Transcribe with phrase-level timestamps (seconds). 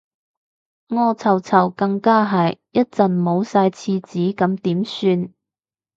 [0.87, 5.31] 屙臭臭更加係，一陣冇晒廁紙咁點算